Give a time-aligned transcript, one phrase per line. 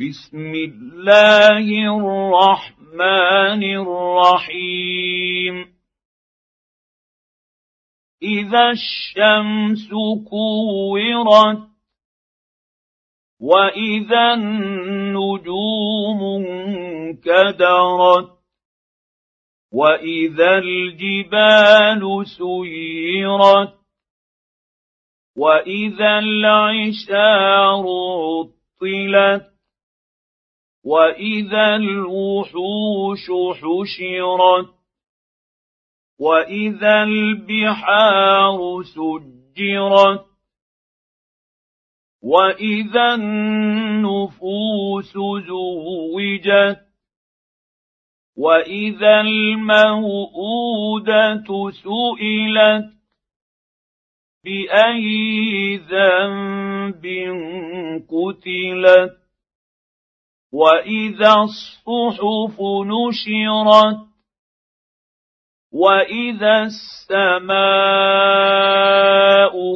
[0.00, 1.66] بسم الله
[1.98, 5.54] الرحمن الرحيم.
[8.22, 9.88] إذا الشمس
[10.30, 11.68] كورت
[13.40, 18.38] وإذا النجوم انكدرت
[19.72, 23.74] وإذا الجبال سيرت
[25.36, 27.84] وإذا العشار
[28.82, 29.57] عطلت
[30.88, 33.24] واذا الوحوش
[33.60, 34.68] حشرت
[36.20, 40.24] واذا البحار سجرت
[42.22, 45.12] واذا النفوس
[45.48, 46.80] زوجت
[48.36, 50.24] واذا الموءوده
[51.70, 52.98] سئلت
[54.44, 57.04] باي ذنب
[58.08, 59.27] قتلت
[60.52, 64.08] واذا الصحف نشرت
[65.72, 67.58] واذا السماء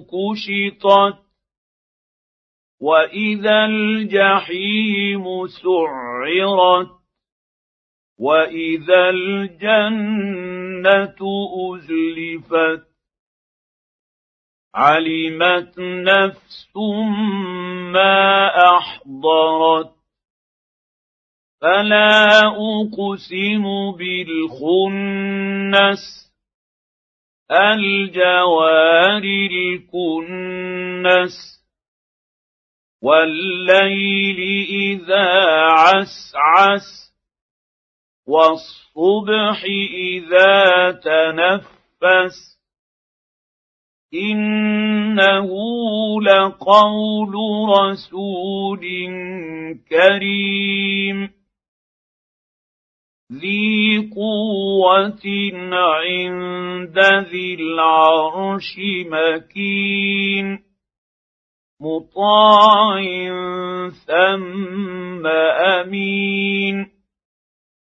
[0.00, 1.18] كشطت
[2.80, 6.90] واذا الجحيم سعرت
[8.18, 10.38] واذا الجنه
[11.74, 12.82] ازلفت
[14.74, 16.76] علمت نفس
[17.92, 20.01] ما احضرت
[21.62, 23.64] فلا اقسم
[23.98, 25.22] بالخنس
[27.50, 31.36] الجوار الكنس
[33.02, 35.30] والليل اذا
[35.70, 37.12] عسعس
[38.26, 42.58] والصبح اذا تنفس
[44.14, 45.48] انه
[46.22, 47.34] لقول
[47.68, 48.82] رسول
[49.88, 51.41] كريم
[53.32, 55.22] ذي قوه
[55.72, 56.98] عند
[57.30, 60.58] ذي العرش مكين
[61.80, 63.00] مطاع
[64.06, 66.86] ثم امين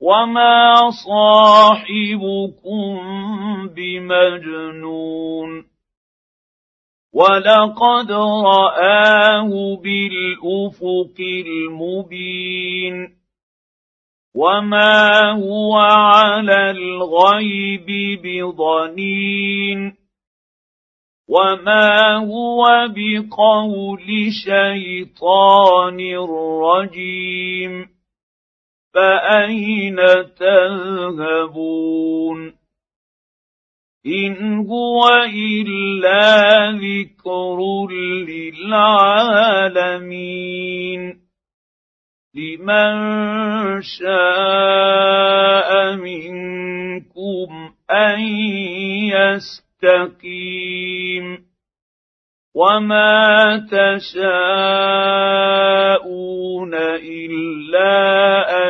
[0.00, 3.00] وما صاحبكم
[3.76, 5.64] بمجنون
[7.14, 9.50] ولقد راه
[9.82, 13.23] بالافق المبين
[14.34, 17.86] وما هو على الغيب
[18.22, 19.94] بضنين
[21.28, 25.98] وما هو بقول شيطان
[26.64, 27.88] رجيم
[28.94, 29.96] فاين
[30.38, 31.84] تذهبون
[34.06, 37.58] ان هو الا ذكر
[38.28, 39.64] للعالمين
[42.34, 48.20] لمن شاء منكم أن
[49.82, 51.44] يستقيم
[52.54, 54.34] وما تشاءون
[57.04, 57.92] إلا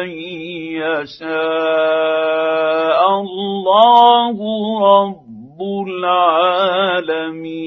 [0.01, 0.09] أن
[0.81, 1.41] يشاء
[3.21, 4.37] الله
[4.81, 7.64] رب العالمين